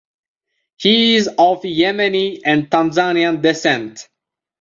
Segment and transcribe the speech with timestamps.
[0.77, 4.09] He is of Yemeni and Tanzanian descent.